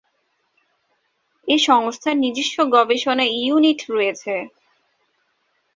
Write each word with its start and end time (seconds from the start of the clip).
এ 1.47 1.55
সংস্থার 1.67 2.15
নিজস্ব 2.17 2.57
গবেষণা 2.75 3.25
ইউনিট 3.37 3.79
রয়েছে। 3.89 4.33